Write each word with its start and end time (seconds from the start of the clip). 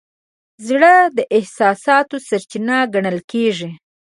زړه 0.67 0.93
د 1.17 1.19
احساساتو 1.37 2.15
سرچینه 2.27 2.77
ګڼل 2.93 3.17
کېږي. 3.31 3.69